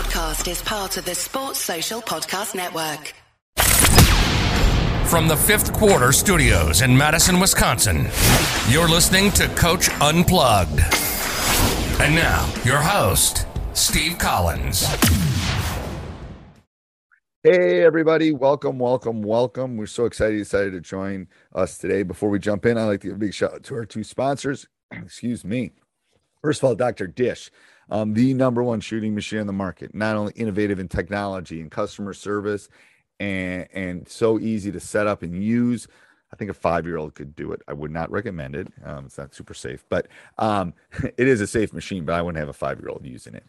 [0.00, 3.12] podcast is part of the Sports Social Podcast Network.
[5.10, 8.08] From the fifth quarter studios in Madison, Wisconsin,
[8.70, 10.80] you're listening to Coach Unplugged.
[12.00, 14.86] And now, your host, Steve Collins.
[17.42, 18.32] Hey, everybody.
[18.32, 19.76] Welcome, welcome, welcome.
[19.76, 22.04] We're so excited you decided to join us today.
[22.04, 24.04] Before we jump in, I'd like to give a big shout out to our two
[24.04, 24.66] sponsors.
[24.92, 25.72] Excuse me.
[26.42, 27.06] First of all, Dr.
[27.06, 27.50] Dish,
[27.90, 31.70] um, the number one shooting machine on the market, not only innovative in technology and
[31.70, 32.68] customer service
[33.18, 35.86] and, and so easy to set up and use.
[36.32, 37.60] I think a five year old could do it.
[37.66, 38.68] I would not recommend it.
[38.84, 40.06] Um, it's not super safe, but
[40.38, 43.34] um, it is a safe machine, but I wouldn't have a five year old using
[43.34, 43.44] it.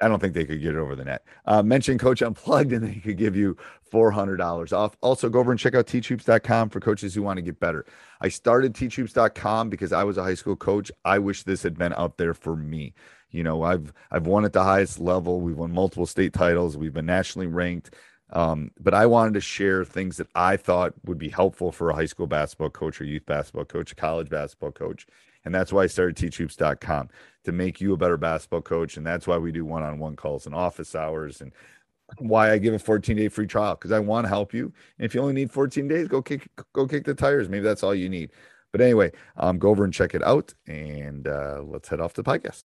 [0.00, 1.24] I, don't think they could get it over the net.
[1.44, 3.56] Uh, mention Coach Unplugged and they could give you
[3.92, 4.96] $400 off.
[5.02, 7.84] Also, go over and check out teachhoops.com for coaches who want to get better.
[8.20, 10.90] I started teachhoops.com because I was a high school coach.
[11.04, 12.94] I wish this had been out there for me.
[13.34, 15.40] You know, I've I've won at the highest level.
[15.40, 16.76] We've won multiple state titles.
[16.76, 17.94] We've been nationally ranked.
[18.30, 21.94] Um, but I wanted to share things that I thought would be helpful for a
[21.94, 25.06] high school basketball coach or youth basketball coach, a college basketball coach.
[25.44, 27.10] And that's why I started teachhoops.com
[27.44, 28.96] to make you a better basketball coach.
[28.96, 31.52] And that's why we do one on one calls and office hours and
[32.18, 34.72] why I give a 14 day free trial because I want to help you.
[34.98, 37.48] And if you only need 14 days, go kick go kick the tires.
[37.48, 38.30] Maybe that's all you need.
[38.70, 42.24] But anyway, um, go over and check it out, and uh, let's head off the
[42.24, 42.64] podcast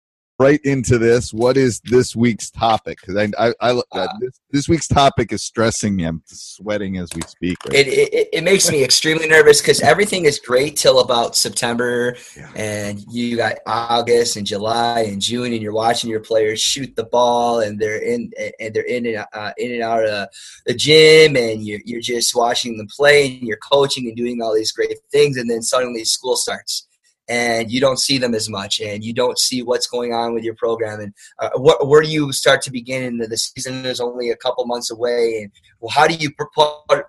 [0.42, 1.32] right into this.
[1.32, 2.98] What is this week's topic?
[3.00, 6.04] Because I, I, I uh, this, this, week's topic is stressing me.
[6.04, 7.56] I'm sweating as we speak.
[7.66, 7.86] Right?
[7.86, 12.50] It, it, it makes me extremely nervous because everything is great till about September, yeah.
[12.56, 17.04] and you got August and July and June, and you're watching your players shoot the
[17.04, 20.28] ball, and they're in and they're in and uh, in and out of
[20.66, 24.54] the gym, and you're you're just watching them play, and you're coaching and doing all
[24.54, 26.88] these great things, and then suddenly school starts
[27.28, 30.44] and you don't see them as much and you don't see what's going on with
[30.44, 31.00] your program.
[31.00, 33.20] And uh, what, where do you start to begin?
[33.20, 36.48] And the season is only a couple months away and well, how do you put,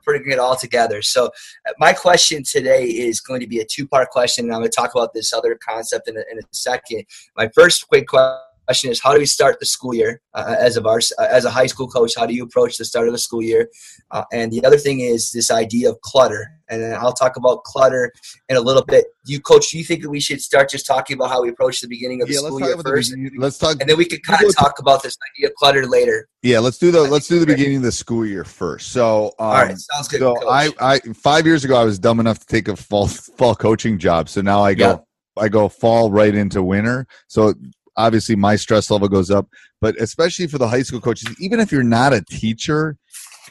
[0.06, 1.02] putting it all together?
[1.02, 4.72] So uh, my question today is going to be a two-part question and i'm going
[4.72, 7.06] to talk about this other concept in a, in a second.
[7.36, 10.78] My first quick question question is how do we start the school year uh, as
[10.78, 13.14] of our uh, as a high school coach how do you approach the start of
[13.14, 13.70] the school year?
[14.12, 16.48] Uh, and the other thing is this idea of clutter.
[16.70, 18.12] And then i'll talk about clutter
[18.50, 19.06] in a little bit.
[19.26, 21.82] You coach do you think that we should start just talking about how we approach
[21.82, 23.14] the beginning of the school year first?
[23.38, 26.28] let's talk and then we could kind of talk about this idea of clutter later.
[26.42, 28.92] Yeah let's do the let's do the beginning of the school year first.
[28.92, 32.20] So um, all right sounds good so i i five years ago i was dumb
[32.20, 34.30] enough to take a fall fall coaching job.
[34.30, 34.98] So now i go yeah.
[35.36, 37.08] I go fall right into winter.
[37.28, 37.56] So
[37.98, 39.48] obviously my stress level goes up
[39.82, 42.98] but especially for the high school coaches even if you're not a teacher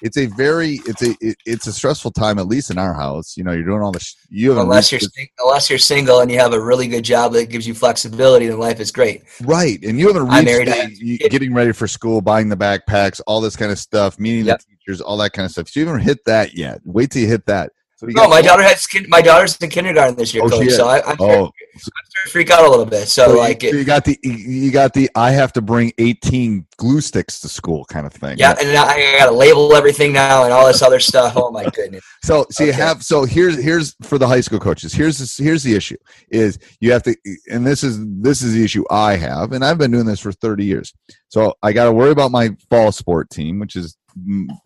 [0.03, 3.37] it's a very it's a it, it's a stressful time at least in our house.
[3.37, 5.01] You know you're doing all this you have unless you're
[5.39, 8.59] unless you're single and you have a really good job that gives you flexibility then
[8.59, 9.23] life is great.
[9.43, 13.57] Right and you haven't reached the, getting ready for school buying the backpacks all this
[13.57, 14.59] kind of stuff meeting yep.
[14.61, 15.69] the teachers all that kind of stuff.
[15.69, 16.81] So you haven't hit that yet.
[16.85, 20.35] Wait till you hit that so no, my daughter has my daughter's in kindergarten this
[20.35, 20.71] year, oh, coach.
[20.71, 21.53] So I, am oh.
[21.77, 23.07] to freak out a little bit.
[23.07, 27.01] So, so like, you, got the you got the I have to bring 18 glue
[27.01, 28.39] sticks to school kind of thing.
[28.39, 31.35] Yeah, and I got to label everything now and all this other stuff.
[31.37, 32.05] Oh my goodness.
[32.25, 32.67] so so okay.
[32.67, 34.93] you have so here's here's for the high school coaches.
[34.93, 35.97] Here's this, here's the issue
[36.29, 37.15] is you have to
[37.51, 40.33] and this is this is the issue I have and I've been doing this for
[40.33, 40.93] 30 years.
[41.29, 43.97] So I got to worry about my fall sport team, which is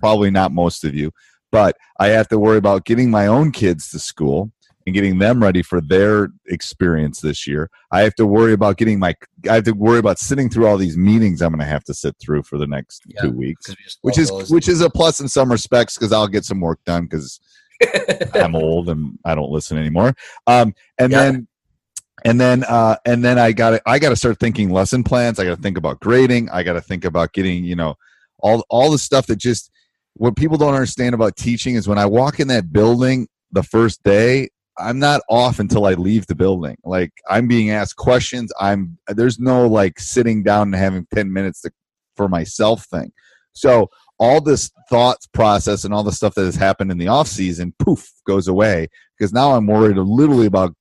[0.01, 1.13] probably not most of you
[1.57, 4.53] but I have to worry about getting my own kids to school
[4.85, 7.71] and getting them ready for their experience this year.
[7.91, 9.15] I have to worry about getting my
[9.49, 11.95] I have to worry about sitting through all these meetings I'm going to have to
[11.95, 13.75] sit through for the next yeah, 2 weeks.
[14.03, 17.09] Which is which is a plus in some respects cuz I'll get some work done
[17.09, 17.41] cuz
[18.35, 20.15] I'm old and I don't listen anymore.
[20.47, 21.23] Um, and yeah.
[21.23, 21.49] then
[22.27, 25.39] and then uh, and then I got I got to start thinking lesson plans.
[25.39, 26.51] I got to think about grading.
[26.51, 27.95] I got to think about getting, you know,
[28.41, 29.71] all all the stuff that just
[30.17, 34.03] what people don't understand about teaching is when I walk in that building the first
[34.03, 36.77] day, I'm not off until I leave the building.
[36.85, 38.53] Like I'm being asked questions.
[38.59, 41.71] I'm there's no like sitting down and having 10 minutes to,
[42.17, 43.13] for myself thing.
[43.53, 47.29] So all this thought process and all the stuff that has happened in the off
[47.29, 48.89] season, poof, goes away
[49.19, 50.75] because now I'm worried literally about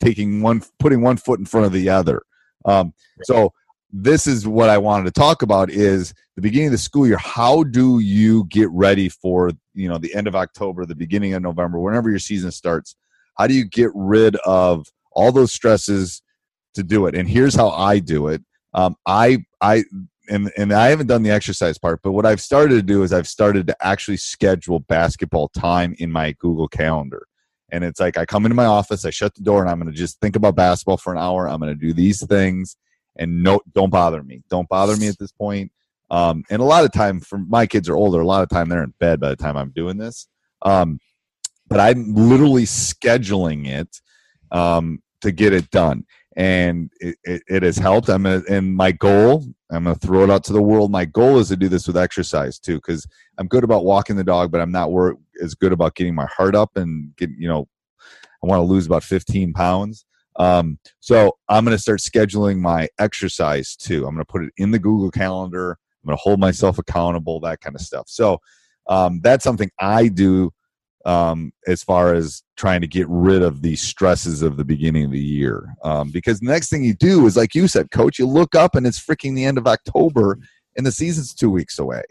[0.00, 2.22] taking one, putting one foot in front of the other.
[2.64, 2.92] Um,
[3.24, 3.52] so
[3.90, 7.16] this is what I wanted to talk about is the beginning of the school year.
[7.16, 11.42] How do you get ready for, you know, the end of October, the beginning of
[11.42, 12.96] November, whenever your season starts?
[13.38, 16.22] How do you get rid of all those stresses
[16.74, 17.14] to do it?
[17.14, 18.42] And here's how I do it.
[18.74, 19.84] Um, I, I,
[20.28, 23.12] and, and I haven't done the exercise part, but what I've started to do is
[23.12, 27.26] I've started to actually schedule basketball time in my Google Calendar.
[27.70, 29.90] And it's like I come into my office, I shut the door, and I'm going
[29.90, 31.48] to just think about basketball for an hour.
[31.48, 32.76] I'm going to do these things
[33.18, 35.70] and no don't bother me don't bother me at this point
[36.10, 38.20] Um, and a lot of time, for my kids are older.
[38.20, 40.26] A lot of time they're in bed by the time I'm doing this.
[40.62, 41.00] Um,
[41.68, 44.00] but I'm literally scheduling it
[44.50, 46.06] um, to get it done,
[46.36, 48.08] and it, it, it has helped.
[48.08, 49.44] I'm a, and my goal.
[49.70, 50.90] I'm to throw it out to the world.
[50.90, 53.06] My goal is to do this with exercise too, because
[53.36, 56.26] I'm good about walking the dog, but I'm not wor- as good about getting my
[56.26, 57.68] heart up and get you know.
[58.42, 60.06] I want to lose about 15 pounds.
[60.38, 64.06] Um, so I'm going to start scheduling my exercise too.
[64.06, 65.72] I'm going to put it in the Google Calendar.
[65.72, 68.04] I'm going to hold myself accountable, that kind of stuff.
[68.08, 68.38] So
[68.88, 70.52] um, that's something I do
[71.04, 75.10] um, as far as trying to get rid of the stresses of the beginning of
[75.10, 75.74] the year.
[75.82, 78.74] Um, because the next thing you do is, like you said, coach, you look up
[78.74, 80.38] and it's freaking the end of October
[80.76, 82.02] and the season's two weeks away.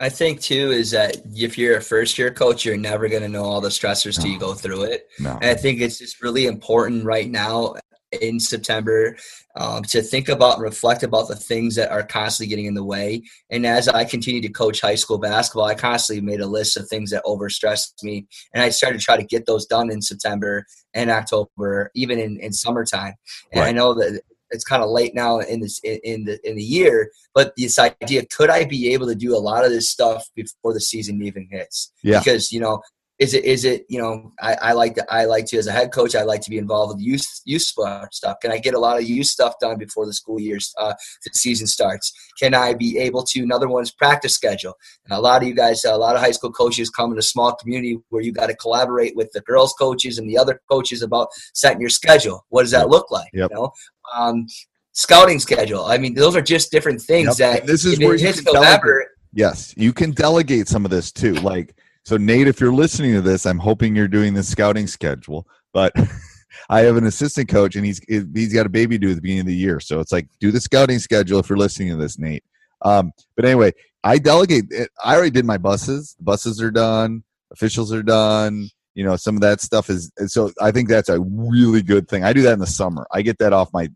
[0.00, 3.28] I think too is that if you're a first year coach, you're never going to
[3.28, 4.22] know all the stressors no.
[4.22, 5.08] till you go through it.
[5.18, 5.32] No.
[5.40, 7.74] And I think it's just really important right now
[8.12, 9.16] in September
[9.56, 12.84] um, to think about and reflect about the things that are constantly getting in the
[12.84, 13.22] way.
[13.50, 16.88] And as I continue to coach high school basketball, I constantly made a list of
[16.88, 18.26] things that overstressed me.
[18.54, 20.64] And I started to try to get those done in September
[20.94, 23.14] and October, even in, in summertime.
[23.52, 23.68] And right.
[23.68, 27.10] I know that it's kind of late now in this in the in the year
[27.34, 30.72] but this idea could i be able to do a lot of this stuff before
[30.72, 31.92] the season even hits?
[32.02, 32.18] Yeah.
[32.18, 32.80] Because you know
[33.18, 35.72] is it is it you know I, I like to I like to as a
[35.72, 38.36] head coach I like to be involved with youth youth stuff.
[38.40, 40.94] Can I get a lot of youth stuff done before the school year uh,
[41.24, 42.12] the season starts?
[42.38, 44.74] Can I be able to another one's practice schedule?
[45.04, 47.22] And a lot of you guys, a lot of high school coaches come in a
[47.22, 51.02] small community where you got to collaborate with the girls coaches and the other coaches
[51.02, 52.44] about setting your schedule.
[52.50, 53.30] What does that look like?
[53.32, 53.50] Yep.
[53.50, 53.72] You know,
[54.16, 54.46] um,
[54.92, 55.84] scouting schedule.
[55.84, 57.60] I mean, those are just different things yep.
[57.60, 61.34] that this is where you can November, Yes, you can delegate some of this too,
[61.34, 61.76] like
[62.08, 65.46] so, Nate, if you're listening to this, I'm hoping you're doing the scouting schedule.
[65.74, 65.92] But
[66.70, 69.42] I have an assistant coach, and he's he's got a baby due at the beginning
[69.42, 69.78] of the year.
[69.78, 72.44] So it's like do the scouting schedule if you're listening to this, Nate.
[72.80, 73.72] Um, but anyway,
[74.02, 74.72] I delegate.
[75.04, 76.14] I already did my buses.
[76.16, 77.24] The buses are done.
[77.52, 78.70] Officials are done.
[78.94, 80.10] You know, some of that stuff is.
[80.28, 82.24] So I think that's a really good thing.
[82.24, 83.06] I do that in the summer.
[83.12, 83.90] I get that off my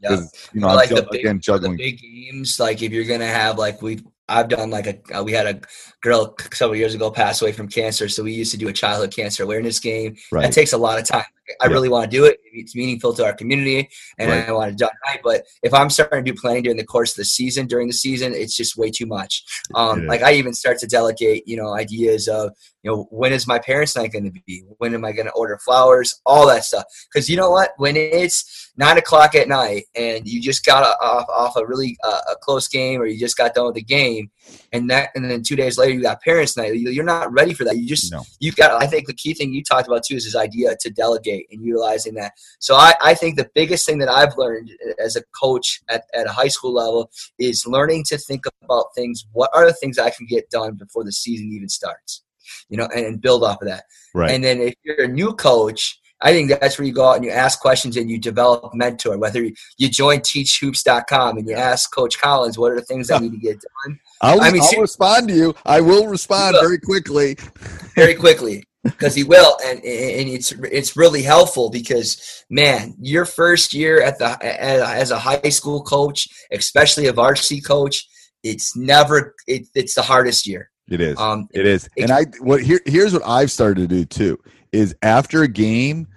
[0.00, 0.20] yeah.
[0.52, 2.60] You know, like the big, again juggling the big games.
[2.60, 5.60] Like if you're gonna have like we I've done like a uh, we had a
[6.00, 9.14] girl several years ago pass away from cancer, so we used to do a childhood
[9.14, 10.16] cancer awareness game.
[10.32, 10.42] Right.
[10.42, 11.24] That takes a lot of time.
[11.60, 12.38] I really want to do it.
[12.52, 13.88] It's meaningful to our community,
[14.18, 14.48] and right.
[14.48, 15.20] I want to do it right.
[15.22, 17.94] But if I'm starting to do planning during the course of the season, during the
[17.94, 19.44] season, it's just way too much.
[19.74, 22.52] Um, like I even start to delegate, you know, ideas of
[22.82, 24.64] you know when is my parents' night going to be?
[24.78, 26.20] When am I going to order flowers?
[26.24, 26.84] All that stuff.
[27.12, 27.70] Because you know what?
[27.76, 32.20] When it's nine o'clock at night and you just got off off a really uh,
[32.32, 34.30] a close game, or you just got done with the game,
[34.72, 37.64] and that and then two days later you got parents' night, you're not ready for
[37.64, 37.76] that.
[37.76, 38.22] You just no.
[38.40, 38.82] you got.
[38.82, 41.64] I think the key thing you talked about too is this idea to delegate and
[41.64, 42.32] utilizing that.
[42.58, 46.26] So I, I think the biggest thing that I've learned as a coach at, at
[46.26, 49.26] a high school level is learning to think about things.
[49.32, 52.22] What are the things I can get done before the season even starts?
[52.68, 53.84] You know, and, and build off of that.
[54.14, 54.30] Right.
[54.30, 57.24] And then if you're a new coach, I think that's where you go out and
[57.24, 59.18] you ask questions and you develop mentor.
[59.18, 63.32] Whether you join teachhoops.com and you ask Coach Collins, what are the things I need
[63.32, 64.00] to get done?
[64.22, 65.54] I'll, I mean, I'll respond to you.
[65.66, 67.36] I will respond very quickly.
[67.94, 73.72] Very quickly because he will, and and it's it's really helpful because man, your first
[73.72, 78.04] year at the as a high school coach, especially a varsity coach,
[78.42, 80.70] it's never it, it's the hardest year.
[80.88, 81.18] It is.
[81.18, 81.88] Um, it is.
[81.96, 84.38] It, and I what here here's what I've started to do too
[84.72, 86.08] is after a game,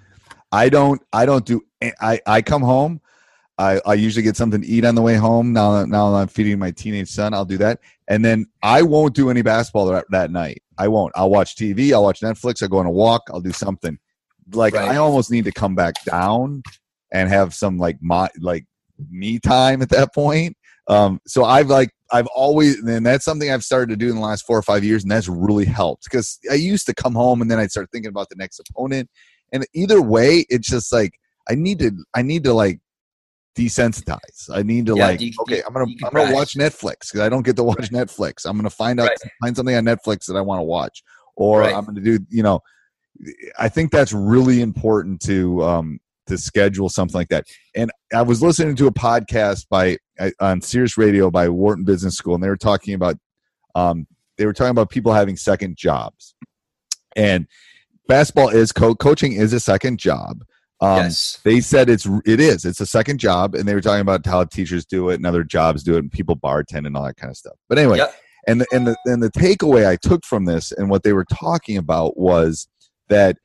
[0.51, 1.61] I don't I don't do
[2.01, 3.01] I I come home.
[3.59, 5.51] I, I usually get something to eat on the way home.
[5.51, 7.33] Now, now I'm feeding my teenage son.
[7.33, 10.61] I'll do that, and then I won't do any basketball that, that night.
[10.77, 11.11] I won't.
[11.15, 11.91] I'll watch TV.
[11.91, 12.61] I'll watch Netflix.
[12.61, 13.23] I'll go on a walk.
[13.33, 13.97] I'll do something.
[14.53, 14.91] Like right.
[14.91, 16.61] I almost need to come back down
[17.11, 18.65] and have some like my like
[19.09, 20.55] me time at that point.
[20.87, 24.21] Um, so I've like I've always and that's something I've started to do in the
[24.21, 27.41] last four or five years, and that's really helped because I used to come home
[27.41, 29.09] and then I'd start thinking about the next opponent,
[29.51, 32.79] and either way, it's just like I need to I need to like
[33.57, 34.49] desensitize.
[34.53, 37.45] I need to yeah, like, okay, I'm gonna I'm gonna watch Netflix because I don't
[37.45, 37.91] get to watch right.
[37.91, 38.45] Netflix.
[38.45, 39.17] I'm gonna find out right.
[39.41, 41.03] find something on Netflix that I want to watch,
[41.35, 41.75] or right.
[41.75, 42.61] I'm gonna do you know.
[43.57, 47.45] I think that's really important to um, to schedule something like that.
[47.75, 49.97] And I was listening to a podcast by
[50.39, 53.17] on Sirius Radio by Wharton Business School, and they were talking about
[53.73, 54.05] um,
[54.37, 56.35] they were talking about people having second jobs,
[57.15, 57.47] and
[58.07, 60.43] basketball is co- coaching is a second job.
[60.79, 61.39] Um, yes.
[61.43, 64.43] They said it's it is it's a second job, and they were talking about how
[64.43, 67.31] teachers do it and other jobs do it, and people bartend and all that kind
[67.31, 67.55] of stuff.
[67.67, 68.13] But anyway, yep.
[68.47, 71.25] and the, and the and the takeaway I took from this and what they were
[71.25, 72.67] talking about was
[73.09, 73.37] that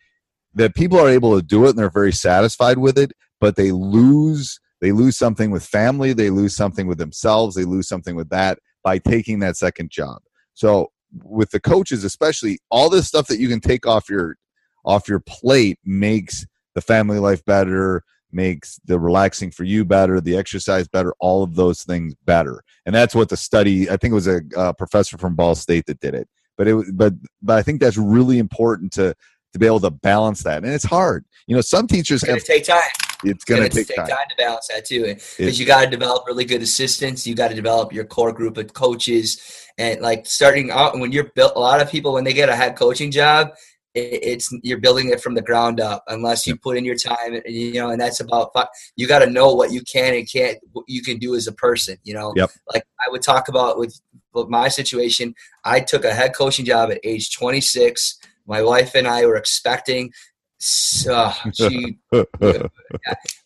[0.55, 3.73] that people are able to do it and they're very satisfied with it, but they
[3.73, 8.29] lose they lose something with family, they lose something with themselves, they lose something with
[8.29, 10.21] that by taking that second job.
[10.55, 10.91] So
[11.23, 14.37] with the coaches, especially, all this stuff that you can take off your
[14.85, 20.37] off your plate makes the family life better, makes the relaxing for you better, the
[20.37, 22.63] exercise better, all of those things better.
[22.87, 23.89] And that's what the study.
[23.91, 26.29] I think it was a, professor from Ball State that did it.
[26.57, 29.15] But it but but I think that's really important to
[29.53, 31.25] to be able to balance that, and it's hard.
[31.47, 32.39] You know, some teachers have.
[32.39, 32.81] to take time.
[33.25, 34.27] It's going to It's take gonna time.
[34.31, 37.27] to balance that too, because you got to develop really good assistants.
[37.27, 41.31] You got to develop your core group of coaches, and like starting out when you're
[41.35, 41.53] built.
[41.57, 43.53] A lot of people when they get a head coaching job,
[43.95, 46.03] it's you're building it from the ground up.
[46.09, 48.51] Unless you put in your time, and you know, and that's about.
[48.97, 50.59] You got to know what you can and can't.
[50.73, 51.97] What you can do as a person.
[52.05, 52.51] You know, Yep.
[52.73, 54.01] like I would talk about with,
[54.33, 55.35] with my situation.
[55.65, 58.19] I took a head coaching job at age 26.
[58.47, 60.13] My wife and I were expecting.
[60.59, 61.99] So uh, she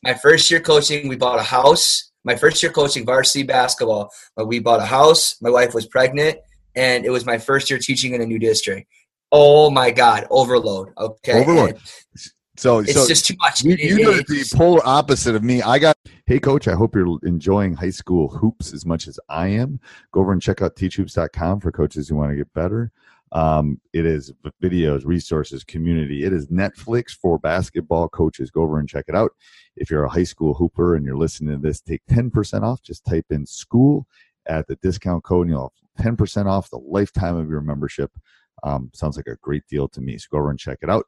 [0.03, 2.11] my first year coaching, we bought a house.
[2.25, 5.37] My first year coaching varsity basketball, but we bought a house.
[5.41, 6.39] My wife was pregnant,
[6.75, 8.89] and it was my first year teaching in a new district.
[9.39, 10.95] Oh my God, overload.
[10.97, 11.79] Okay, Overload.
[12.57, 13.63] So It's so just too much.
[13.63, 15.61] You, you know the polar opposite of me.
[15.61, 19.49] I got, hey, coach, I hope you're enjoying high school hoops as much as I
[19.49, 19.79] am.
[20.13, 22.93] Go over and check out teachhoops.com for coaches who want to get better.
[23.33, 26.25] Um, it is videos, resources, community.
[26.25, 28.51] It is Netflix for basketball coaches.
[28.51, 29.33] Go over and check it out.
[29.77, 32.83] If you're a high school hooper and you're listening to this, take 10% off.
[32.83, 34.07] Just type in school
[34.47, 38.11] at the discount code and you'll have 10% off the lifetime of your membership.
[38.63, 40.19] Um, sounds like a great deal to me.
[40.19, 41.07] So go over and check it out.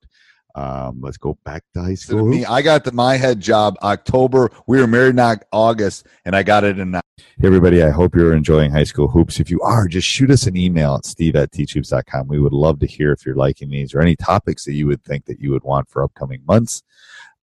[0.55, 2.27] Um, let's go back to high school.
[2.27, 4.51] Me, I got the, my head job October.
[4.67, 6.95] We were married in August, and I got it in.
[6.95, 7.01] Hey,
[7.45, 9.39] everybody, I hope you're enjoying high school hoops.
[9.39, 12.27] If you are, just shoot us an email at steve at teachhoops.com.
[12.27, 15.05] We would love to hear if you're liking these or any topics that you would
[15.05, 16.83] think that you would want for upcoming months.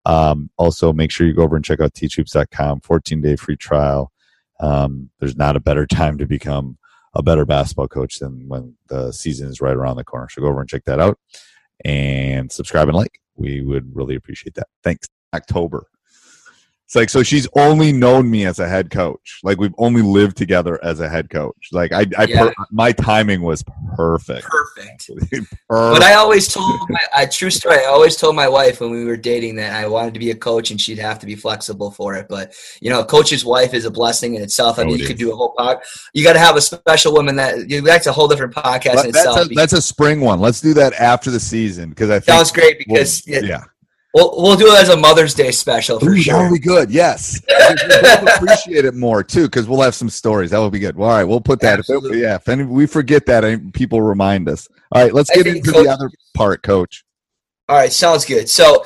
[0.07, 4.11] Um, also, make sure you go over and check out teachhoops.com, 14 day free trial.
[4.61, 6.79] Um, there's not a better time to become
[7.15, 10.29] a better basketball coach than when the season is right around the corner.
[10.31, 11.19] So go over and check that out
[11.85, 13.21] and subscribe and like.
[13.37, 14.69] We would really appreciate that.
[14.83, 15.09] Thanks.
[15.35, 15.87] October.
[16.95, 19.41] It's like so she's only known me as a head coach.
[19.43, 21.57] Like we've only lived together as a head coach.
[21.73, 22.45] Like I, I Yeah.
[22.51, 23.65] per, my timing was
[23.97, 24.47] perfect.
[24.47, 25.11] perfect.
[25.19, 25.55] Perfect.
[25.69, 27.79] But I always told my I, true story.
[27.79, 30.37] I always told my wife when we were dating that I wanted to be a
[30.37, 32.27] coach and she'd have to be flexible for it.
[32.29, 34.79] But you know, a coach's wife is a blessing in itself.
[34.79, 35.79] I Oh, mean, it you could do a whole pod.
[36.13, 37.81] You got to have a special woman that you.
[37.81, 39.51] That's a whole different podcast But in that's, itself.
[39.51, 40.39] a, that's a spring one.
[40.41, 43.41] Let's do that after the season because I think was great we'll- because yeah.
[43.41, 43.65] yeah,
[44.15, 46.35] we'll we'll do it as a Mother's Day special for Ooh, sure.
[46.35, 46.91] That would be good.
[46.91, 50.51] Yes, we both appreciate it more too because we'll have some stories.
[50.53, 50.97] That would be good.
[50.97, 51.81] Well, all right, we'll put that.
[51.81, 52.23] Absolutely.
[52.23, 54.69] yeah, if any, we forget that, I- people remind us.
[54.93, 57.05] All right, let's get into Coach- the other part, Coach.
[57.69, 58.49] All right, sounds good.
[58.49, 58.85] So,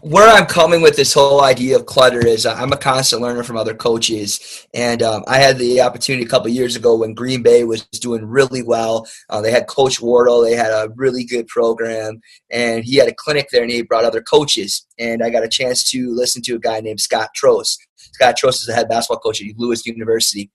[0.00, 3.44] where I'm coming with this whole idea of clutter is uh, I'm a constant learner
[3.44, 7.42] from other coaches, and um, I had the opportunity a couple years ago when Green
[7.42, 9.06] Bay was doing really well.
[9.30, 13.14] Uh, they had Coach Wardle, they had a really good program, and he had a
[13.14, 16.56] clinic there, and he brought other coaches, and I got a chance to listen to
[16.56, 17.76] a guy named Scott Trost.
[17.96, 20.50] Scott Trost is the head basketball coach at Lewis University,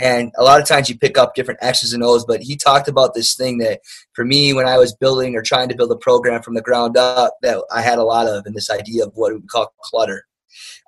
[0.00, 2.88] and a lot of times you pick up different X's and O's, but he talked
[2.88, 3.80] about this thing that
[4.14, 6.96] for me when I was building or trying to build a program from the ground
[6.96, 10.24] up that I had a lot of in this idea of what we call clutter.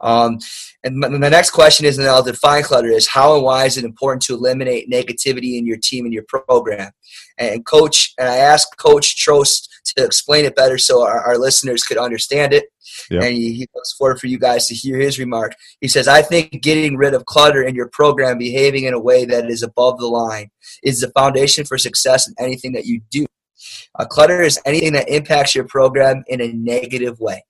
[0.01, 0.39] Um,
[0.85, 3.77] and m- the next question is, and I'll define clutter, is how and why is
[3.77, 6.93] it important to eliminate negativity in your team and your program?
[7.39, 11.85] And coach, and I asked Coach Trost to explain it better so our, our listeners
[11.85, 12.65] could understand it.
[13.11, 13.23] Yep.
[13.23, 15.55] And he, he looks forward for you guys to hear his remark.
[15.81, 19.25] He says, I think getting rid of clutter in your program, behaving in a way
[19.25, 20.51] that is above the line,
[20.83, 23.25] is the foundation for success in anything that you do.
[23.99, 27.45] Uh, clutter is anything that impacts your program in a negative way.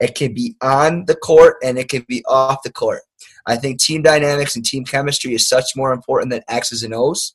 [0.00, 3.02] It can be on the court and it can be off the court.
[3.46, 7.34] I think team dynamics and team chemistry is such more important than X's and O's.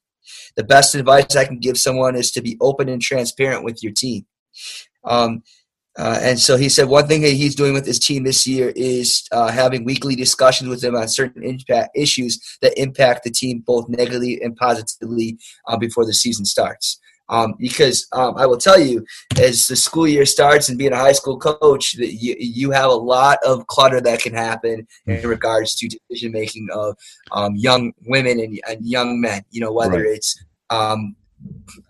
[0.56, 3.94] The best advice I can give someone is to be open and transparent with your
[3.94, 4.26] team.
[5.04, 5.44] Um,
[5.98, 8.72] uh, and so he said one thing that he's doing with his team this year
[8.76, 13.64] is uh, having weekly discussions with them on certain impact issues that impact the team
[13.66, 17.00] both negatively and positively uh, before the season starts.
[17.30, 19.06] Um, because um, I will tell you,
[19.40, 22.90] as the school year starts and being a high school coach, that you, you have
[22.90, 26.96] a lot of clutter that can happen in regards to decision making of
[27.32, 29.44] um, young women and, and young men.
[29.52, 30.16] You know, whether Right.
[30.16, 31.16] it's um,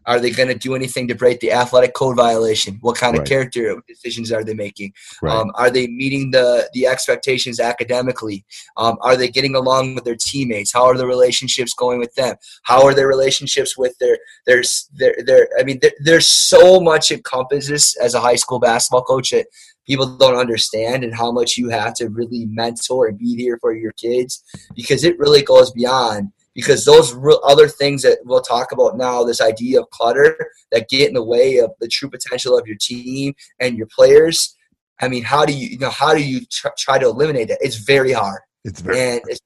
[0.05, 2.77] are they going to do anything to break the athletic code violation?
[2.81, 3.21] What kind Right.
[3.21, 4.93] of character decisions are they making?
[5.21, 5.33] Right.
[5.35, 8.45] Um, are they meeting the the expectations academically?
[8.77, 10.73] Um, are they getting along with their teammates?
[10.73, 12.35] How are the relationships going with them?
[12.63, 14.63] How are their relationships with their their
[14.93, 19.31] their, their I mean, there, there's so much encompasses as a high school basketball coach
[19.31, 19.47] that
[19.87, 23.73] people don't understand, and how much you have to really mentor and be there for
[23.73, 24.43] your kids
[24.75, 29.23] because it really goes beyond because those real other things that we'll talk about now,
[29.23, 30.35] this idea of clutter
[30.71, 34.55] that get in the way of the true potential of your team and your players.
[35.01, 37.59] I mean, how do you, you know, how do you tr- try to eliminate that?
[37.61, 38.41] It's very hard.
[38.65, 39.41] It's very and it's,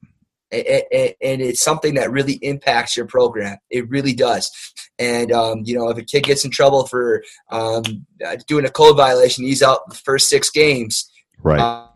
[0.50, 3.58] and it's something that really impacts your program.
[3.70, 4.50] It really does.
[4.98, 7.82] And um, you know, if a kid gets in trouble for um,
[8.46, 11.10] doing a code violation, he's out the first six games.
[11.42, 11.60] right.
[11.60, 11.88] Uh,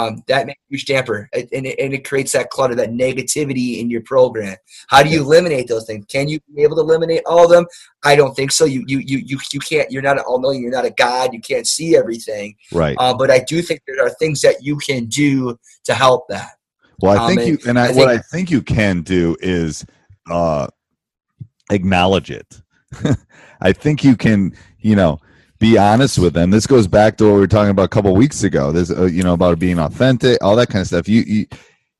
[0.00, 3.80] um, that makes a huge damper, and it, and it creates that clutter, that negativity
[3.80, 4.56] in your program.
[4.88, 6.04] How do you eliminate those things?
[6.06, 7.66] Can you be able to eliminate all of them?
[8.04, 8.64] I don't think so.
[8.64, 9.90] You you you you, you can't.
[9.90, 10.62] You're not an all-knowing.
[10.62, 11.32] You're not a god.
[11.32, 12.56] You can't see everything.
[12.72, 12.96] right.
[12.98, 16.52] Uh, but I do think there are things that you can do to help that.
[17.00, 19.36] Well, I Um, think and you and I, I what I think you can do
[19.40, 19.84] is
[20.30, 20.66] uh,
[21.70, 22.60] acknowledge it.
[23.60, 25.18] I think you can, you know,
[25.60, 26.50] be honest with them.
[26.50, 28.72] This goes back to what we were talking about a couple weeks ago.
[28.72, 31.06] There's, uh, you know, about being authentic, all that kind of stuff.
[31.08, 31.46] You,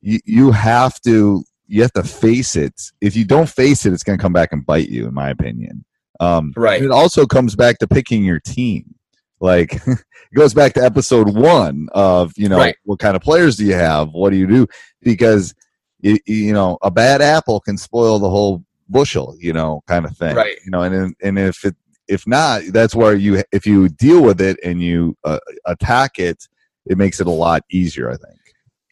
[0.00, 2.81] you, you, have to, you have to face it.
[3.00, 5.29] If you don't face it, it's going to come back and bite you, in my
[5.31, 5.85] opinion.
[6.19, 6.83] Um, Right.
[6.83, 8.95] It also comes back to picking your team.
[9.40, 9.99] Like it
[10.35, 12.76] goes back to episode one of you know Right.
[12.85, 14.11] what kind of players do you have?
[14.12, 14.67] What do you do?
[15.02, 15.55] Because
[16.00, 19.35] you, you know a bad apple can spoil the whole bushel.
[19.38, 20.37] You know, kind of thing.
[20.37, 20.57] Right.
[20.62, 21.75] You know, and and if it
[22.11, 26.49] if not, that's where you if you deal with it and you uh, attack it,
[26.87, 28.11] it makes it a lot easier.
[28.11, 28.40] I think.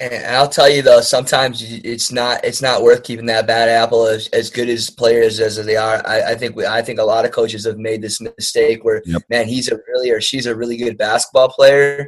[0.01, 4.07] And I'll tell you though, sometimes it's not it's not worth keeping that bad apple
[4.07, 6.01] as, as good as players as they are.
[6.07, 9.03] I, I think we, I think a lot of coaches have made this mistake where
[9.05, 9.23] Yep.
[9.29, 12.07] man, he's a really or she's a really good basketball player,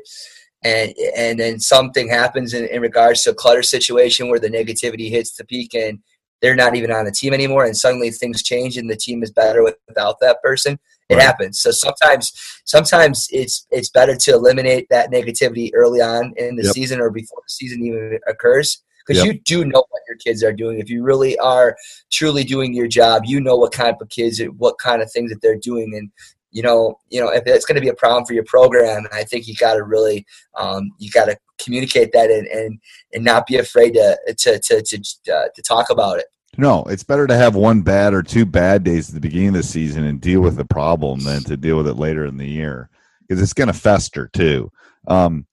[0.63, 5.11] and and then something happens in, in regards to a clutter situation where the negativity
[5.11, 5.99] hits the peak and
[6.41, 9.33] they're not even on the team anymore, and suddenly things change and the team is
[9.33, 10.79] better without that person.
[11.11, 11.23] It Right.
[11.25, 11.61] happens.
[11.61, 12.33] So sometimes
[12.65, 16.73] sometimes it's it's better to eliminate that negativity early on in the Yep.
[16.73, 19.27] season or before the season even occurs because Yep.
[19.35, 21.77] you do know what your kids are doing if you really are
[22.13, 25.41] truly doing your job you know what kind of kids what kind of things that
[25.43, 26.11] they're doing and
[26.53, 29.25] you know you know if it's going to be a problem for your program i
[29.25, 30.25] think you got to really
[30.59, 32.79] um, you got to communicate that and, and
[33.13, 34.97] and not be afraid to to to to,
[35.35, 36.27] uh, to talk about it
[36.59, 39.55] No, it's better to have one bad or two bad days at the beginning of
[39.55, 42.49] the season and deal with the problem than to deal with it later in the
[42.49, 44.71] year because it's going to fester too.
[45.07, 45.47] Um,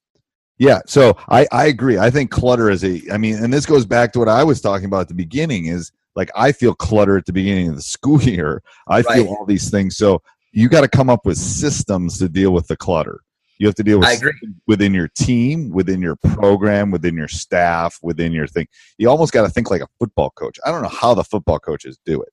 [0.58, 2.00] yeah, so I, I agree.
[2.00, 4.60] I think clutter is a, I mean, and this goes back to what I was
[4.60, 7.82] talking about at the beginning is like I feel clutter at the beginning of the
[7.84, 8.64] school year.
[8.88, 9.98] I feel all these things.
[9.98, 13.22] So you got to come up with systems to deal with the clutter.
[13.60, 14.32] You have to deal with I agree.
[14.34, 18.68] systems within your team, within your program, within your staff, within your thing
[18.98, 20.60] you almost got to think like a football coach.
[20.66, 22.30] I don't know how the football coaches do it.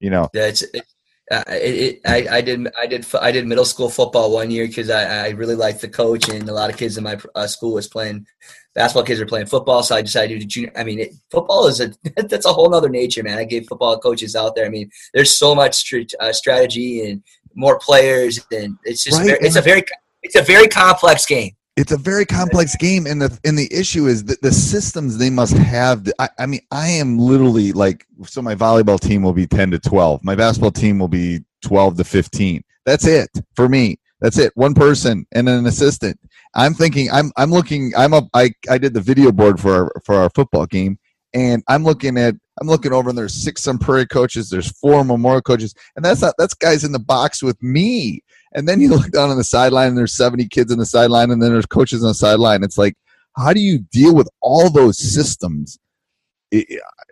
[0.00, 0.84] You know, That's it,
[1.30, 4.90] it, it, I, I did I did I did middle school football one year because
[4.90, 7.74] I, I really liked the coach and a lot of kids in my uh, school
[7.74, 8.26] was playing
[8.74, 9.04] basketball.
[9.04, 10.72] Kids were playing football, so I decided to do junior.
[10.74, 13.38] I mean, it, football is a that's a whole other nature, man.
[13.38, 14.66] I gave football coaches out there.
[14.66, 17.22] I mean, there's so much str- uh, strategy and
[17.54, 19.84] more players, and it's just Right, very, it's a very
[20.22, 21.52] it's a very complex game.
[21.76, 25.30] it's a very complex game, and the and the issue is that the systems they
[25.30, 26.06] must have.
[26.18, 29.78] I, I mean, I am literally like, so my volleyball team will be ten to
[29.78, 30.22] twelve.
[30.22, 32.62] My basketball team will be twelve to fifteen.
[32.84, 33.98] That's it for me.
[34.20, 34.52] That's it.
[34.54, 36.18] One person and an assistant.
[36.54, 37.10] I'm thinking.
[37.10, 37.92] I'm I'm looking.
[37.96, 38.28] I'm up.
[38.34, 40.98] I I did the video board for our for our football game,
[41.32, 42.34] and I'm looking at.
[42.60, 44.50] I'm looking over, and there's six Sun Prairie coaches.
[44.50, 48.22] There's four Memorial coaches, and that's not that's guys in the box with me.
[48.52, 51.30] And then you look down on the sideline, and there's 70 kids on the sideline,
[51.30, 52.62] and then there's coaches on the sideline.
[52.64, 52.94] It's like,
[53.36, 55.78] how do you deal with all those systems?
[56.52, 56.66] I-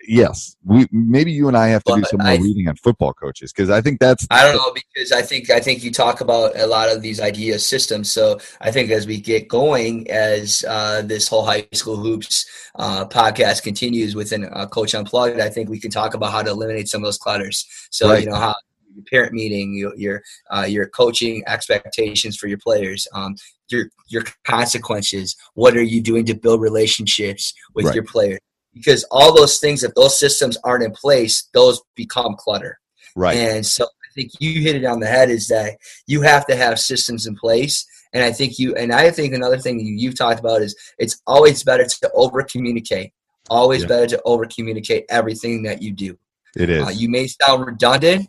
[0.09, 2.74] yes, we maybe you and I have to do But some more I- reading on
[2.74, 5.92] football coaches because I think that's I don't know because I think I think you
[5.92, 8.11] talk about a lot of these idea systems.
[8.11, 12.46] So I think as we get going, as uh, this whole high school hoops
[12.81, 16.51] uh, podcast continues within uh, Coach Unplugged, I think we can talk about how to
[16.51, 17.64] eliminate some of those clutters.
[17.92, 18.24] So Right.
[18.24, 18.57] you know how
[18.98, 23.34] your parent meeting, your your, uh, your coaching expectations for your players, um,
[23.68, 25.37] your your consequences.
[25.54, 27.94] What are you doing to build relationships with Right.
[27.94, 28.38] your players?
[28.74, 32.78] Because all those things, if those systems aren't in place, those become clutter.
[33.16, 33.37] right.
[33.37, 36.56] And so I think you hit it on the head is that you have to
[36.56, 37.84] have systems in place.
[38.12, 41.20] And I think you, and I think another thing you, you've talked about is it's
[41.26, 43.12] always better to over communicate.
[43.50, 43.88] Always Yeah.
[43.88, 46.16] better to over communicate everything that you do.
[46.56, 46.82] it is.
[46.87, 48.28] Uh, you may sound redundant,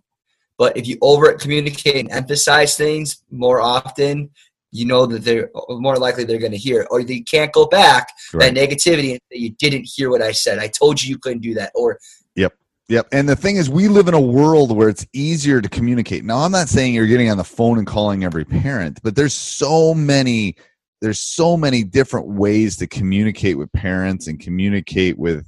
[0.59, 4.29] but if you over communicate and emphasize things more often,
[4.71, 6.87] you know that they're more likely they're going to hear it.
[6.91, 8.53] Or they can't go back Right.
[8.53, 10.59] that negativity and say, you didn't hear what I said.
[10.59, 11.71] I told you you couldn't do that.
[11.73, 11.97] Or
[12.35, 12.53] yep.
[12.89, 13.07] Yep.
[13.13, 16.25] And the thing is, we live in a world where it's easier to communicate.
[16.25, 19.33] Now, I'm not saying you're getting on the phone and calling every parent, but there's
[19.33, 20.55] so many,
[21.01, 25.47] there's so many different ways to communicate with parents and communicate with.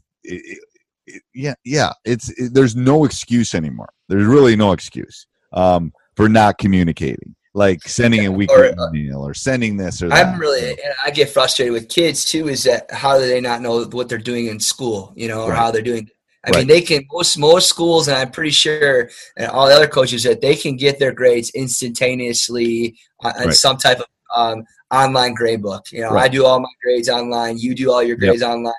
[1.33, 1.93] Yeah, yeah.
[2.05, 3.89] It's it, there's no excuse anymore.
[4.09, 9.25] There's really no excuse um, for not communicating, like sending a weekly Or, uh, email
[9.25, 10.27] or sending this or that.
[10.27, 12.47] I'm really, I get frustrated with kids too.
[12.49, 15.13] Is that how do they not know what they're doing in school?
[15.15, 15.57] You know, or Right.
[15.57, 16.09] how they're doing.
[16.45, 16.57] I Right.
[16.59, 20.23] mean, they can most most schools, and I'm pretty sure, and all the other coaches
[20.23, 23.55] that they can get their grades instantaneously on, on Right.
[23.55, 25.85] some type of um, online grade book.
[25.91, 27.57] You know, I do all my grades online.
[27.57, 28.73] You do all your grades online.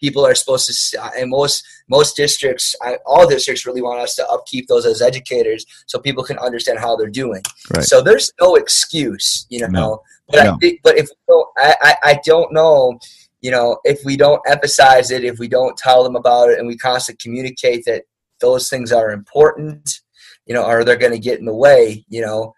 [0.00, 4.14] People are supposed to, and uh, most most districts, I, all districts, really want us
[4.16, 7.42] to upkeep those as educators, so people can understand how they're doing.
[7.74, 7.84] Right.
[7.84, 9.68] So there's no excuse, you know.
[9.68, 10.02] No.
[10.28, 10.54] But No.
[10.54, 12.98] I think, but if we don't, I, I, I don't know,
[13.40, 16.66] you know, if we don't emphasize it, if we don't tell them about it, and
[16.66, 18.04] we constantly communicate that
[18.40, 20.00] those things are important,
[20.46, 22.54] you know, or they're going to get in the way, you know,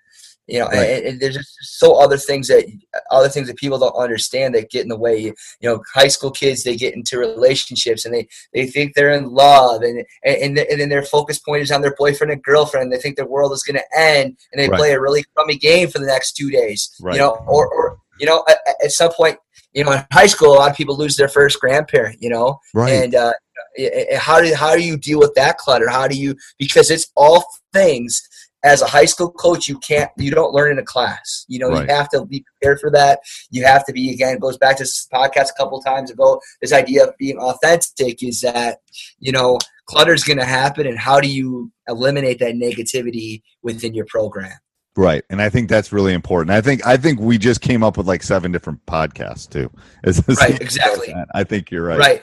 [0.48, 0.90] you know, Right.
[0.90, 2.64] and, and there's just so other things that
[3.11, 5.18] other things that people don't understand that get in the way.
[5.20, 9.30] You know, high school kids they get into relationships and they they think they're in
[9.30, 12.92] love, and and and then their focus point is on their boyfriend and girlfriend.
[12.92, 14.78] They think their world is going to end, and they Right.
[14.78, 16.90] play a really crummy game for the next two days.
[17.00, 17.14] Right.
[17.14, 19.37] You know, or or you know, at, at some point,
[19.74, 22.22] you know, in high school, a lot of people lose their first grandparent.
[22.22, 22.92] You know, right.
[22.92, 23.32] and uh,
[23.78, 25.88] i- i- how do how do you deal with that clutter?
[25.88, 28.22] How do you because it's all things
[28.64, 31.45] as a high school coach you can't you don't learn in a class.
[31.49, 31.88] You know, Right.
[31.88, 33.21] you have to be prepared for that.
[33.51, 36.40] You have to be again it goes back to this podcast a couple times ago.
[36.61, 38.79] This idea of being authentic is that
[39.19, 43.95] you know clutter is going to happen, and how do you eliminate that negativity within
[43.95, 44.53] your program?
[44.97, 46.51] Right, and I think that's really important.
[46.51, 49.71] I think I think we just came up with like seven different podcasts too.
[50.40, 51.14] Right, exactly.
[51.35, 51.99] I think you're right.
[51.99, 52.23] Right,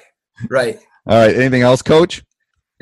[0.49, 0.79] right.
[1.05, 1.35] All right.
[1.35, 2.23] Anything else, Coach?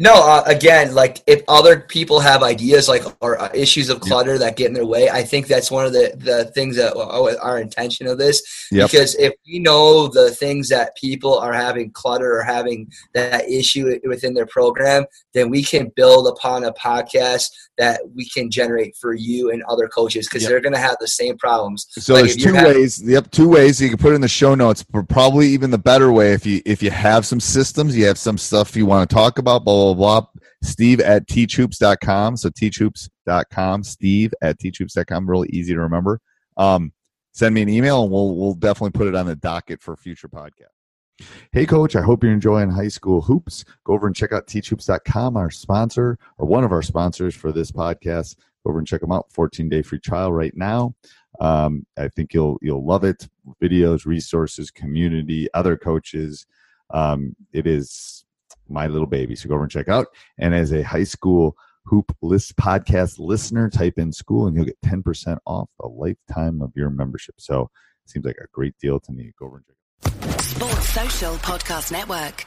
[0.01, 4.39] No, uh, again, like if other people have ideas like or uh, issues of clutter
[4.39, 7.35] that get in their way, I think that's one of the the things that uh,
[7.39, 8.41] our intention of this.
[8.71, 8.89] Yep.
[8.89, 13.99] Because if we know the things that people are having clutter or having that issue
[14.03, 17.45] within their program, then we can build upon a podcast
[17.77, 20.49] that we can generate for you and other coaches because Yep.
[20.49, 21.85] they're going to have the same problems.
[21.91, 23.01] So Like, there's two having- ways.
[23.03, 24.83] Yep, two ways you can put it in the show notes.
[24.83, 28.17] But probably even the better way if you if you have some systems, you have
[28.17, 29.63] some stuff you want to talk about.
[29.63, 30.25] Blah blah blah.
[30.63, 32.37] Steve at teachhoops.com.
[32.37, 33.83] So teachhoops.com.
[33.83, 35.29] Steve at teachhoops.com.
[35.29, 36.19] Really easy to remember.
[36.57, 36.91] Um,
[37.33, 40.27] send me an email and we'll we'll definitely put it on the docket for future
[40.27, 41.25] podcast.
[41.51, 43.63] Hey, coach, I hope you're enjoying high school hoops.
[43.83, 47.71] Go over and check out teachhoops.com, our sponsor, or one of our sponsors for this
[47.71, 48.37] podcast.
[48.63, 49.31] Go over and check them out.
[49.31, 50.95] 14 day free trial right now.
[51.39, 53.27] Um, I think you'll you'll love it.
[53.61, 56.45] Videos, resources, community, other coaches.
[56.91, 58.25] Um, it is
[58.71, 59.35] my little baby.
[59.35, 60.07] So go over and check out.
[60.37, 61.55] And as a high school
[61.85, 66.71] hoop list podcast listener, type in school and you'll get 10% off a lifetime of
[66.75, 67.35] your membership.
[67.37, 67.69] So
[68.05, 69.33] it seems like a great deal to me.
[69.39, 70.41] Go over and check it out.
[70.41, 72.45] Sports Social Podcast Network.